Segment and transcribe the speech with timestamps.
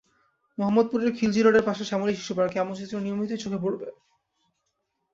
[0.57, 3.87] মোহাম্মদপুরের খিলজী রোডের পাশে শ্যামলী শিশুপার্কে এমন চিত্র নিয়মিতই চোখে পড়বে।